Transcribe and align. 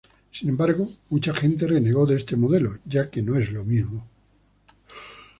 Sin 0.31 0.49
embargo, 0.49 0.91
mucha 1.09 1.31
gente 1.31 1.67
renegó 1.67 2.07
de 2.07 2.15
este 2.15 2.35
modelo 2.35 2.71
ya 2.85 3.11
que 3.11 3.21
no 3.21 3.35
es 3.35 3.51
lo 3.51 3.63
mismo. 3.63 4.03